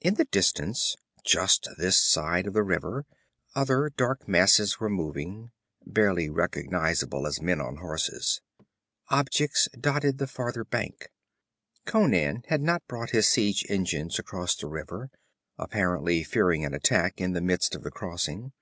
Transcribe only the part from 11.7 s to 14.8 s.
Conan had not brought his siege engines across the